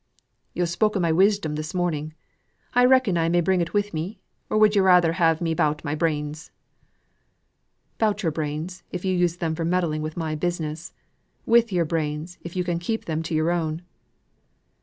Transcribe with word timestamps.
"Yo' 0.55 0.65
spoke 0.65 0.95
of 0.95 1.01
my 1.03 1.11
wisdom 1.11 1.53
this 1.53 1.75
morning. 1.75 2.15
I 2.73 2.85
reckon 2.85 3.19
I 3.19 3.29
may 3.29 3.39
bring 3.39 3.61
it 3.61 3.71
wi' 3.75 3.87
me; 3.93 4.19
or 4.49 4.57
would 4.57 4.75
yo' 4.75 4.81
rayther 4.81 5.11
have 5.11 5.41
me 5.41 5.53
'bout 5.53 5.83
my 5.83 5.93
brains?" 5.93 6.49
"'Bout 7.99 8.23
your 8.23 8.31
brains 8.31 8.81
if 8.91 9.05
you 9.05 9.15
use 9.15 9.35
them 9.37 9.53
for 9.53 9.63
meddling 9.63 10.01
with 10.01 10.17
my 10.17 10.33
business; 10.33 10.91
with 11.45 11.71
your 11.71 11.85
brains 11.85 12.39
if 12.41 12.55
you 12.55 12.63
can 12.63 12.79
keep 12.79 13.05
to 13.05 13.35
your 13.35 13.51
own." 13.51 13.83